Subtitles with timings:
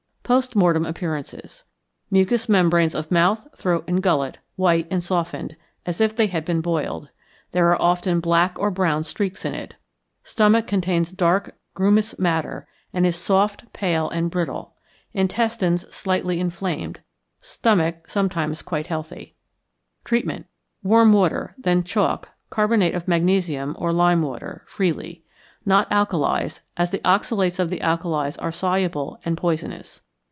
[0.23, 1.65] Post Mortem Appearances.
[2.09, 6.61] Mucous membrane of mouth, throat, and gullet, white and softened, as if they had been
[6.61, 7.09] boiled;
[7.51, 9.75] there are often black or brown streaks in it.
[10.23, 14.73] Stomach contains dark, grumous matter, and is soft, pale, and brittle.
[15.11, 17.01] Intestines slightly inflamed,
[17.41, 19.35] stomach sometimes quite healthy.
[20.05, 20.45] Treatment.
[20.81, 25.25] Warm water, then chalk, carbonate of magnesium, or lime water, freely.
[25.65, 30.03] Not alkalies, as the oxalates of the alkalies are soluble and poisonous.